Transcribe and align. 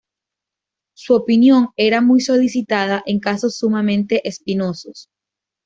Su 0.95 1.13
opinión 1.13 1.69
era 1.77 2.01
muy 2.01 2.21
solicitada 2.21 3.03
en 3.05 3.19
casos 3.19 3.55
sumamente 3.57 4.27
espinosos. 4.27 5.11